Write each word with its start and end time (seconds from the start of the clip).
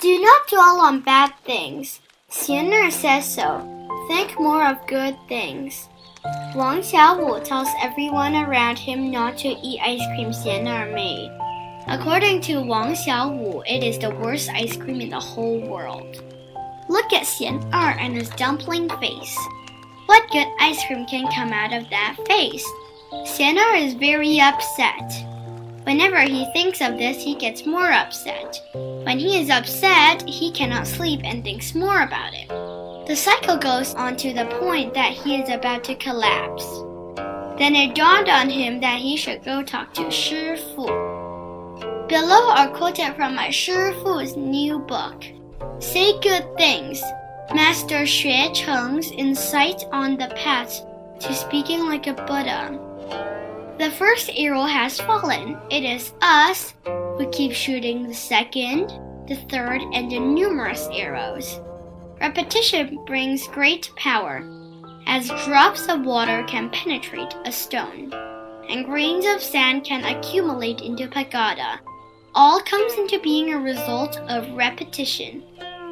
Do 0.00 0.20
not 0.20 0.46
dwell 0.46 0.80
on 0.80 1.00
bad 1.00 1.32
things. 1.44 1.98
Xianer 2.30 2.92
says 2.92 3.34
so. 3.34 3.66
Think 4.06 4.38
more 4.38 4.64
of 4.64 4.86
good 4.86 5.16
things. 5.28 5.88
Wang 6.54 6.82
Xiaowu 6.82 7.42
tells 7.42 7.66
everyone 7.82 8.36
around 8.36 8.78
him 8.78 9.10
not 9.10 9.36
to 9.38 9.48
eat 9.48 9.80
ice 9.82 10.06
cream 10.14 10.30
Xianer 10.30 10.94
made. 10.94 11.36
According 11.88 12.42
to 12.42 12.60
Wang 12.62 12.94
Xiaowu, 12.94 13.64
it 13.66 13.82
is 13.82 13.98
the 13.98 14.14
worst 14.14 14.48
ice 14.50 14.76
cream 14.76 15.00
in 15.00 15.10
the 15.10 15.18
whole 15.18 15.58
world. 15.66 16.22
Look 16.88 17.12
at 17.12 17.26
Xian 17.26 17.64
Er 17.74 17.98
and 17.98 18.14
his 18.14 18.30
dumpling 18.30 18.88
face. 19.00 19.36
What 20.06 20.30
good 20.30 20.46
ice 20.60 20.78
cream 20.86 21.06
can 21.06 21.26
come 21.32 21.52
out 21.52 21.72
of 21.72 21.90
that 21.90 22.16
face? 22.28 22.64
Xian 23.26 23.58
Er 23.58 23.74
is 23.74 23.94
very 23.94 24.38
upset. 24.38 25.27
Whenever 25.88 26.20
he 26.20 26.44
thinks 26.52 26.82
of 26.82 26.98
this, 26.98 27.24
he 27.24 27.34
gets 27.34 27.64
more 27.64 27.90
upset. 27.90 28.60
When 28.74 29.18
he 29.18 29.40
is 29.40 29.48
upset, 29.48 30.22
he 30.28 30.52
cannot 30.52 30.86
sleep 30.86 31.22
and 31.24 31.42
thinks 31.42 31.74
more 31.74 32.02
about 32.02 32.34
it. 32.34 32.46
The 33.08 33.16
cycle 33.16 33.56
goes 33.56 33.94
on 33.94 34.18
to 34.18 34.34
the 34.34 34.44
point 34.60 34.92
that 34.92 35.12
he 35.12 35.36
is 35.36 35.48
about 35.48 35.84
to 35.84 35.94
collapse. 35.94 36.62
Then 37.58 37.74
it 37.74 37.94
dawned 37.94 38.28
on 38.28 38.50
him 38.50 38.80
that 38.80 38.98
he 38.98 39.16
should 39.16 39.42
go 39.46 39.62
talk 39.62 39.94
to 39.94 40.10
Shi 40.10 40.56
Fu. 40.56 40.84
Below 42.06 42.50
are 42.50 42.68
quoted 42.68 43.16
from 43.16 43.34
my 43.34 43.48
Shi 43.48 43.92
Fu's 44.02 44.36
new 44.36 44.80
book. 44.80 45.24
Say 45.78 46.20
good 46.20 46.54
things. 46.58 47.02
Master 47.54 48.02
Xue 48.04 48.54
Cheng's 48.54 49.10
insight 49.12 49.82
on 49.90 50.18
the 50.18 50.28
path 50.36 50.84
to 51.20 51.32
speaking 51.32 51.86
like 51.86 52.06
a 52.08 52.12
Buddha. 52.12 52.78
The 53.78 53.92
first 53.92 54.28
arrow 54.36 54.64
has 54.64 55.00
fallen. 55.00 55.56
It 55.70 55.84
is 55.84 56.12
us 56.20 56.74
who 56.84 57.30
keep 57.30 57.52
shooting 57.52 58.08
the 58.08 58.14
second, 58.14 58.88
the 59.28 59.36
third, 59.48 59.82
and 59.94 60.10
the 60.10 60.18
numerous 60.18 60.88
arrows. 60.92 61.60
Repetition 62.20 62.98
brings 63.06 63.46
great 63.46 63.88
power, 63.94 64.42
as 65.06 65.28
drops 65.44 65.86
of 65.86 66.04
water 66.04 66.44
can 66.48 66.70
penetrate 66.70 67.32
a 67.44 67.52
stone, 67.52 68.12
and 68.68 68.84
grains 68.84 69.24
of 69.26 69.40
sand 69.40 69.84
can 69.84 70.04
accumulate 70.04 70.80
into 70.80 71.06
pagoda. 71.06 71.78
All 72.34 72.60
comes 72.60 72.94
into 72.94 73.20
being 73.20 73.52
a 73.52 73.60
result 73.60 74.16
of 74.28 74.56
repetition. 74.56 75.44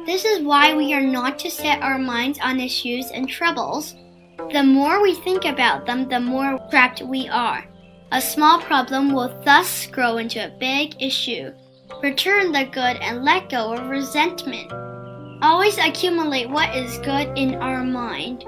This 0.05 0.25
is 0.25 0.43
why 0.43 0.75
we 0.75 0.93
are 0.93 0.99
not 0.99 1.39
to 1.39 1.49
set 1.49 1.81
our 1.81 1.97
minds 1.97 2.37
on 2.43 2.59
issues 2.59 3.11
and 3.11 3.29
troubles. 3.29 3.95
The 4.51 4.63
more 4.63 5.01
we 5.01 5.15
think 5.15 5.45
about 5.45 5.85
them, 5.85 6.09
the 6.09 6.19
more 6.19 6.59
trapped 6.69 7.01
we 7.01 7.29
are. 7.29 7.63
A 8.11 8.21
small 8.21 8.59
problem 8.61 9.11
will 9.11 9.37
thus 9.43 9.85
grow 9.87 10.17
into 10.17 10.45
a 10.45 10.57
big 10.59 10.95
issue. 11.01 11.51
Return 12.01 12.53
the 12.53 12.63
good 12.63 12.97
and 13.01 13.25
let 13.25 13.49
go 13.49 13.73
of 13.73 13.89
resentment. 13.89 14.71
Always 15.41 15.77
accumulate 15.77 16.49
what 16.49 16.73
is 16.73 16.97
good 16.99 17.37
in 17.37 17.55
our 17.55 17.83
mind. 17.83 18.45